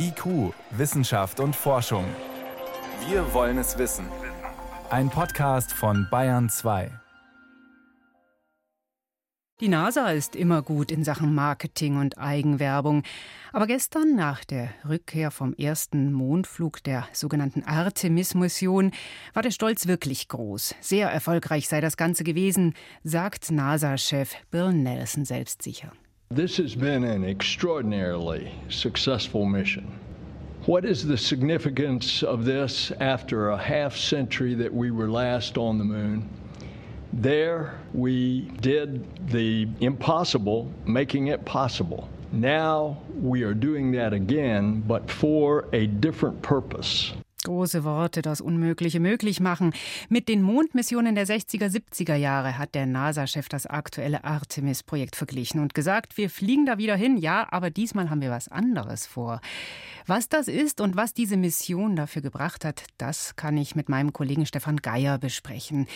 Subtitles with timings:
[0.00, 2.04] IQ, Wissenschaft und Forschung.
[3.08, 4.06] Wir wollen es wissen.
[4.90, 6.90] Ein Podcast von Bayern 2.
[9.60, 13.02] Die NASA ist immer gut in Sachen Marketing und Eigenwerbung.
[13.52, 18.92] Aber gestern, nach der Rückkehr vom ersten Mondflug der sogenannten Artemis-Mission,
[19.34, 20.76] war der Stolz wirklich groß.
[20.80, 25.90] Sehr erfolgreich sei das Ganze gewesen, sagt NASA-Chef Bill Nelson selbstsicher.
[26.30, 29.90] This has been an extraordinarily successful mission.
[30.66, 35.78] What is the significance of this after a half century that we were last on
[35.78, 36.28] the moon?
[37.14, 42.10] There, we did the impossible, making it possible.
[42.30, 47.14] Now we are doing that again, but for a different purpose.
[47.48, 49.72] Große Worte, das Unmögliche möglich machen.
[50.10, 55.72] Mit den Mondmissionen der 60er, 70er Jahre hat der NASA-Chef das aktuelle Artemis-Projekt verglichen und
[55.72, 59.40] gesagt, wir fliegen da wieder hin, ja, aber diesmal haben wir was anderes vor.
[60.06, 64.12] Was das ist und was diese Mission dafür gebracht hat, das kann ich mit meinem
[64.12, 65.86] Kollegen Stefan Geier besprechen.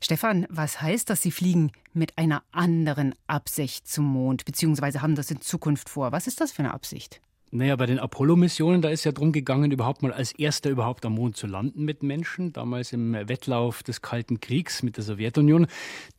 [0.00, 5.30] Stefan, was heißt das, Sie fliegen mit einer anderen Absicht zum Mond, beziehungsweise haben das
[5.30, 6.10] in Zukunft vor?
[6.10, 7.20] Was ist das für eine Absicht?
[7.54, 11.12] Naja, bei den Apollo-Missionen, da ist ja darum gegangen, überhaupt mal als erster überhaupt am
[11.12, 12.54] Mond zu landen mit Menschen.
[12.54, 15.66] Damals im Wettlauf des Kalten Kriegs mit der Sowjetunion.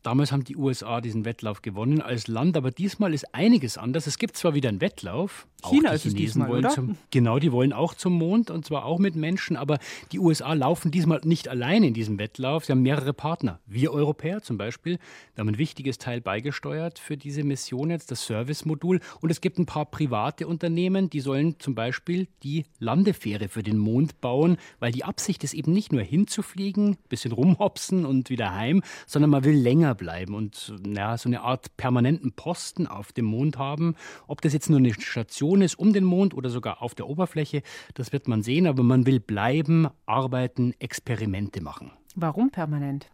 [0.03, 4.06] Damals haben die USA diesen Wettlauf gewonnen als Land, aber diesmal ist einiges anders.
[4.06, 5.48] Es gibt zwar wieder einen Wettlauf.
[5.64, 6.70] China ist es diesmal, wollen oder?
[6.70, 9.80] Zum, genau, die wollen auch zum Mond und zwar auch mit Menschen, aber
[10.12, 12.66] die USA laufen diesmal nicht allein in diesem Wettlauf.
[12.66, 13.59] Sie haben mehrere Partner.
[13.66, 15.00] Wir Europäer zum Beispiel.
[15.34, 19.00] Wir haben ein wichtiges Teil beigesteuert für diese Mission jetzt, das Service-Modul.
[19.22, 23.80] Und es gibt ein paar private Unternehmen, die sollen zum Beispiel die Landefähre für den
[23.80, 28.84] Mond bauen, weil die Absicht ist eben nicht nur hinzufliegen, bisschen rumhopsen und wieder heim,
[29.08, 33.58] sondern man will länger bleiben und ja, so eine Art permanenten Posten auf dem Mond
[33.58, 33.96] haben.
[34.28, 37.64] Ob das jetzt nur eine Station ist um den Mond oder sogar auf der Oberfläche,
[37.96, 41.92] das wird man sehen, aber man will bleiben, arbeiten, Experimente machen.
[42.16, 43.10] Warum permanent?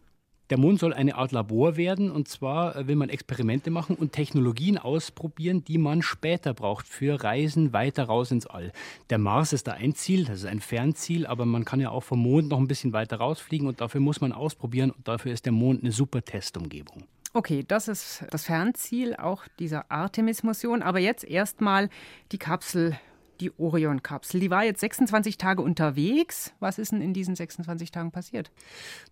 [0.50, 4.14] Der Mond soll eine Art Labor werden und zwar äh, will man Experimente machen und
[4.14, 8.72] Technologien ausprobieren, die man später braucht für Reisen weiter raus ins All.
[9.12, 12.04] Der Mars ist da ein Ziel, das ist ein Fernziel, aber man kann ja auch
[12.04, 15.46] vom Mond noch ein bisschen weiter rausfliegen und dafür muss man ausprobieren und dafür ist
[15.46, 17.04] der Mond eine super Testumgebung.
[17.32, 20.82] Okay, das ist das Fernziel auch dieser Artemis-Mission.
[20.82, 21.90] Aber jetzt erstmal
[22.32, 22.98] die Kapsel
[23.42, 24.40] die Orion-Kapsel.
[24.40, 26.54] Die war jetzt 26 Tage unterwegs.
[26.60, 28.52] Was ist denn in diesen 26 Tagen passiert?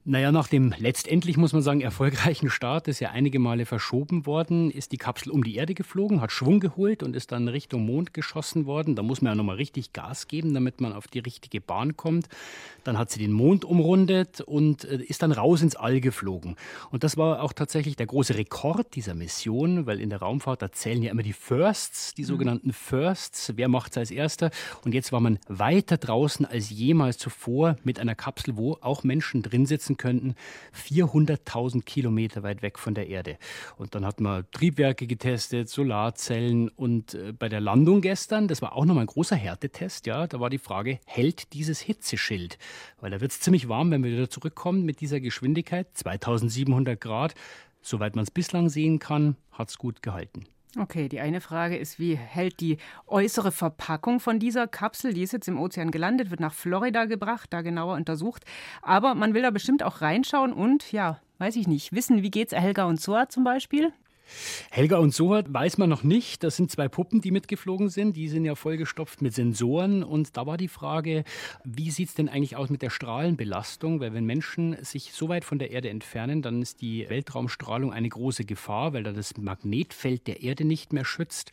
[0.06, 4.72] Naja, nach dem letztendlich, muss man sagen, erfolgreichen Start, ist ja einige Male verschoben worden,
[4.72, 8.14] ist die Kapsel um die Erde geflogen, hat Schwung geholt und ist dann Richtung Mond
[8.14, 8.96] geschossen worden.
[8.96, 12.28] Da muss man ja nochmal richtig Gas geben, damit man auf die richtige Bahn kommt.
[12.84, 16.56] Dann hat sie den Mond umrundet und äh, ist dann raus ins All geflogen.
[16.92, 20.72] Und das war auch tatsächlich der große Rekord dieser Mission, weil in der Raumfahrt, da
[20.72, 22.28] zählen ja immer die Firsts, die mhm.
[22.28, 23.54] sogenannten Firsts.
[23.56, 24.52] Wer macht es als erster.
[24.84, 29.44] Und jetzt war man weiter draußen als jemals zuvor mit einer Kapsel, wo auch Menschen
[29.44, 30.36] drin sitzen könnten,
[30.76, 33.38] 400.000 Kilometer weit weg von der Erde.
[33.78, 38.74] Und dann hat man Triebwerke getestet, Solarzellen und äh, bei der Landung gestern, das war
[38.74, 42.58] auch nochmal ein großer Härtetest, ja, da war die Frage, hält dieses Hitzeschild?
[43.00, 47.36] Weil da wird es ziemlich warm, wenn wir wieder zurückkommen mit dieser Geschwindigkeit, 2700 Grad.
[47.82, 50.46] Soweit man es bislang sehen kann, hat es gut gehalten.
[50.76, 55.32] Okay, die eine Frage ist, wie hält die äußere Verpackung von dieser Kapsel, die ist
[55.32, 58.44] jetzt im Ozean gelandet, wird nach Florida gebracht, da genauer untersucht.
[58.82, 62.54] Aber man will da bestimmt auch reinschauen und, ja, weiß ich nicht, wissen, wie geht's
[62.54, 63.94] Helga und Soa zum Beispiel?
[64.70, 66.44] Helga und Sohart weiß man noch nicht.
[66.44, 68.16] Das sind zwei Puppen, die mitgeflogen sind.
[68.16, 70.04] Die sind ja vollgestopft mit Sensoren.
[70.04, 71.24] Und da war die Frage,
[71.64, 74.00] wie sieht es denn eigentlich aus mit der Strahlenbelastung?
[74.00, 78.10] Weil wenn Menschen sich so weit von der Erde entfernen, dann ist die Weltraumstrahlung eine
[78.10, 81.52] große Gefahr, weil da das Magnetfeld der Erde nicht mehr schützt.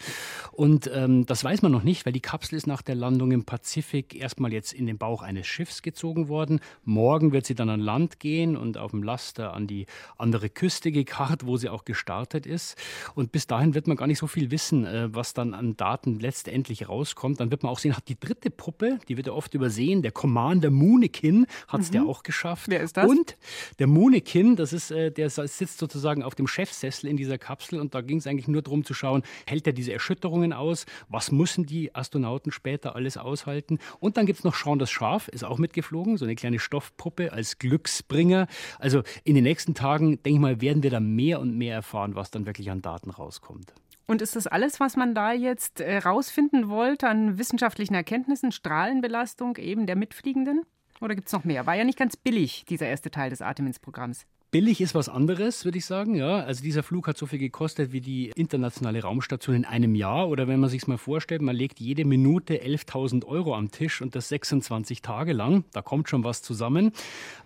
[0.52, 3.44] Und ähm, das weiß man noch nicht, weil die Kapsel ist nach der Landung im
[3.44, 6.60] Pazifik erstmal jetzt in den Bauch eines Schiffs gezogen worden.
[6.84, 9.86] Morgen wird sie dann an Land gehen und auf dem Laster an die
[10.18, 12.76] andere Küste gekarrt, wo sie auch gestartet ist ist.
[13.14, 16.18] Und bis dahin wird man gar nicht so viel wissen, äh, was dann an Daten
[16.18, 17.40] letztendlich rauskommt.
[17.40, 20.12] Dann wird man auch sehen, hat die dritte Puppe, die wird ja oft übersehen, der
[20.12, 21.96] Commander Munikin hat es mhm.
[21.96, 22.66] ja auch geschafft.
[22.68, 23.08] Wer ist das?
[23.08, 23.36] Und
[23.78, 27.94] der Munikin, das ist, äh, der sitzt sozusagen auf dem Chefsessel in dieser Kapsel und
[27.94, 30.86] da ging es eigentlich nur darum zu schauen, hält er diese Erschütterungen aus?
[31.08, 33.78] Was müssen die Astronauten später alles aushalten?
[34.00, 37.32] Und dann gibt es noch Sean das Schaf, ist auch mitgeflogen, so eine kleine Stoffpuppe
[37.32, 38.46] als Glücksbringer.
[38.78, 42.14] Also in den nächsten Tagen, denke ich mal, werden wir da mehr und mehr erfahren,
[42.14, 43.74] was dann wirklich wirklich an Daten rauskommt.
[44.06, 49.56] Und ist das alles, was man da jetzt herausfinden äh, wollte an wissenschaftlichen Erkenntnissen, Strahlenbelastung
[49.56, 50.62] eben der Mitfliegenden?
[51.00, 51.66] Oder gibt es noch mehr?
[51.66, 54.26] War ja nicht ganz billig, dieser erste Teil des Artemis-Programms.
[54.54, 56.14] Billig ist was anderes, würde ich sagen.
[56.14, 60.28] Ja, also dieser Flug hat so viel gekostet wie die internationale Raumstation in einem Jahr.
[60.28, 64.14] Oder wenn man sich mal vorstellt, man legt jede Minute 11.000 Euro am Tisch und
[64.14, 65.64] das 26 Tage lang.
[65.72, 66.92] Da kommt schon was zusammen.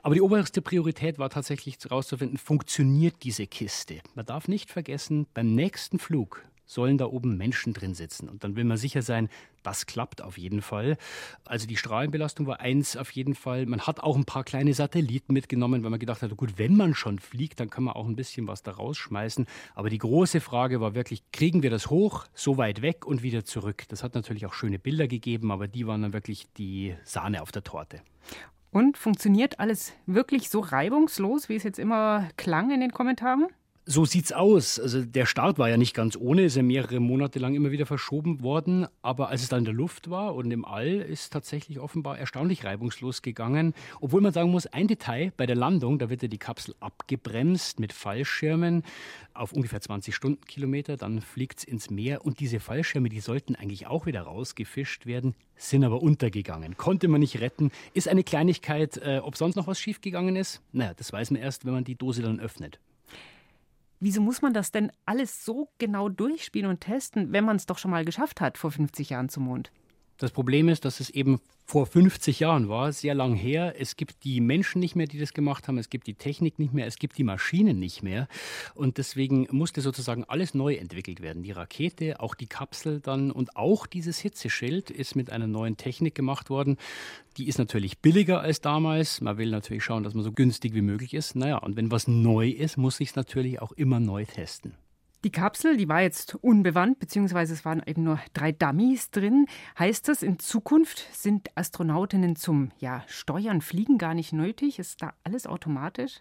[0.02, 4.02] Aber die oberste Priorität war tatsächlich herauszufinden, funktioniert diese Kiste?
[4.14, 8.28] Man darf nicht vergessen, beim nächsten Flug sollen da oben Menschen drin sitzen.
[8.28, 9.28] Und dann will man sicher sein,
[9.62, 10.98] das klappt auf jeden Fall.
[11.44, 13.66] Also die Strahlenbelastung war eins auf jeden Fall.
[13.66, 16.94] Man hat auch ein paar kleine Satelliten mitgenommen, weil man gedacht hat, gut, wenn man
[16.94, 19.46] schon fliegt, dann kann man auch ein bisschen was da rausschmeißen.
[19.74, 23.44] Aber die große Frage war wirklich, kriegen wir das hoch, so weit weg und wieder
[23.44, 23.84] zurück?
[23.88, 27.50] Das hat natürlich auch schöne Bilder gegeben, aber die waren dann wirklich die Sahne auf
[27.50, 28.02] der Torte.
[28.70, 33.48] Und funktioniert alles wirklich so reibungslos, wie es jetzt immer klang in den Kommentaren?
[33.90, 34.78] So sieht's aus.
[34.78, 37.86] Also der Start war ja nicht ganz ohne, ist ja mehrere Monate lang immer wieder
[37.86, 38.86] verschoben worden.
[39.00, 42.66] Aber als es dann in der Luft war und im All, ist tatsächlich offenbar erstaunlich
[42.66, 43.72] reibungslos gegangen.
[44.02, 47.80] Obwohl man sagen muss, ein Detail bei der Landung, da wird ja die Kapsel abgebremst
[47.80, 48.82] mit Fallschirmen
[49.32, 50.98] auf ungefähr 20 Stundenkilometer.
[50.98, 55.82] Dann fliegt's ins Meer und diese Fallschirme, die sollten eigentlich auch wieder rausgefischt werden, sind
[55.82, 56.76] aber untergegangen.
[56.76, 57.70] Konnte man nicht retten.
[57.94, 58.98] Ist eine Kleinigkeit.
[58.98, 60.60] Äh, ob sonst noch was schiefgegangen ist?
[60.72, 62.78] Naja, das weiß man erst, wenn man die Dose dann öffnet.
[64.00, 67.78] Wieso muss man das denn alles so genau durchspielen und testen, wenn man es doch
[67.78, 69.72] schon mal geschafft hat vor 50 Jahren zum Mond?
[70.18, 73.74] Das Problem ist, dass es eben vor 50 Jahren war, sehr lang her.
[73.78, 75.78] Es gibt die Menschen nicht mehr, die das gemacht haben.
[75.78, 76.86] Es gibt die Technik nicht mehr.
[76.86, 78.26] Es gibt die Maschinen nicht mehr.
[78.74, 81.44] Und deswegen musste sozusagen alles neu entwickelt werden.
[81.44, 86.16] Die Rakete, auch die Kapsel dann und auch dieses Hitzeschild ist mit einer neuen Technik
[86.16, 86.78] gemacht worden.
[87.36, 89.20] Die ist natürlich billiger als damals.
[89.20, 91.36] Man will natürlich schauen, dass man so günstig wie möglich ist.
[91.36, 94.74] Naja, und wenn was neu ist, muss ich es natürlich auch immer neu testen.
[95.24, 99.46] Die Kapsel, die war jetzt unbewandt, beziehungsweise es waren eben nur drei Dummies drin.
[99.76, 104.78] Heißt das, in Zukunft sind Astronautinnen zum ja, Steuern, Fliegen gar nicht nötig?
[104.78, 106.20] Ist da alles automatisch?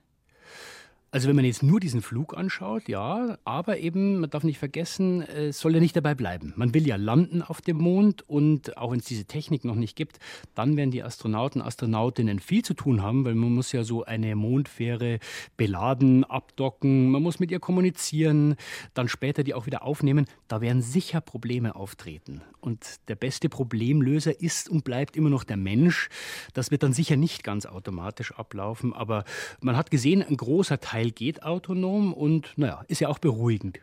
[1.09, 5.21] Also wenn man jetzt nur diesen Flug anschaut, ja, aber eben, man darf nicht vergessen,
[5.21, 6.51] es soll ja nicht dabei bleiben.
[6.57, 9.95] Man will ja landen auf dem Mond und auch wenn es diese Technik noch nicht
[9.95, 10.19] gibt,
[10.54, 14.36] dann werden die Astronauten, Astronautinnen viel zu tun haben, weil man muss ja so eine
[14.36, 15.19] Mondfähre
[15.56, 18.57] beladen, abdocken, man muss mit ihr kommunizieren,
[18.94, 20.25] dann später die auch wieder aufnehmen.
[20.50, 22.42] Da werden sicher Probleme auftreten.
[22.59, 26.09] Und der beste Problemlöser ist und bleibt immer noch der Mensch.
[26.54, 29.24] Das wird dann sicher nicht ganz automatisch ablaufen, aber
[29.62, 33.79] man hat gesehen, ein großer Teil Teil geht autonom und naja, ist ja auch beruhigend.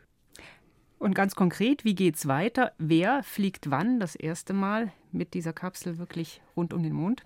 [0.98, 2.72] Und ganz konkret, wie geht es weiter?
[2.78, 7.24] Wer fliegt wann das erste Mal mit dieser Kapsel wirklich rund um den Mond?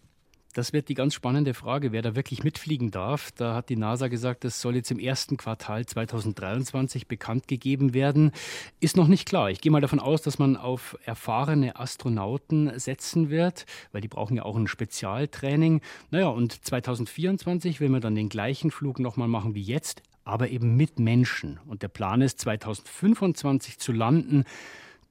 [0.55, 3.31] Das wird die ganz spannende Frage, wer da wirklich mitfliegen darf.
[3.33, 8.33] Da hat die NASA gesagt, das soll jetzt im ersten Quartal 2023 bekannt gegeben werden.
[8.81, 9.51] Ist noch nicht klar.
[9.51, 14.37] Ich gehe mal davon aus, dass man auf erfahrene Astronauten setzen wird, weil die brauchen
[14.37, 15.83] ja auch ein Spezialtraining.
[16.11, 20.77] Naja, und 2024 will man dann den gleichen Flug nochmal machen wie jetzt, aber eben
[20.77, 21.61] mit Menschen.
[21.67, 24.45] Und der Plan ist, 2025 zu landen.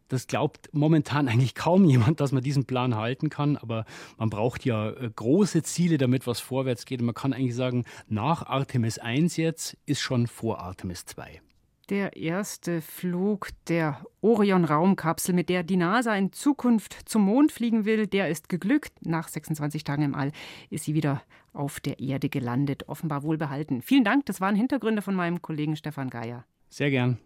[0.07, 3.57] Das glaubt momentan eigentlich kaum jemand, dass man diesen Plan halten kann.
[3.57, 3.85] Aber
[4.17, 6.99] man braucht ja äh, große Ziele, damit was vorwärts geht.
[6.99, 11.41] Und man kann eigentlich sagen, nach Artemis 1 jetzt ist schon vor Artemis 2.
[11.89, 18.07] Der erste Flug der Orion-Raumkapsel, mit der die NASA in Zukunft zum Mond fliegen will,
[18.07, 19.05] der ist geglückt.
[19.05, 20.33] Nach 26 Tagen im All
[20.69, 21.21] ist sie wieder
[21.53, 23.81] auf der Erde gelandet, offenbar wohlbehalten.
[23.81, 26.43] Vielen Dank, das waren Hintergründe von meinem Kollegen Stefan Geier.
[26.69, 27.19] Sehr gern.